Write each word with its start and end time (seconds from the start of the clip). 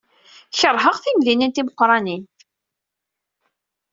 Keṛheɣ 0.59 0.95
timdinin 1.03 1.51
timeqranin. 1.55 2.23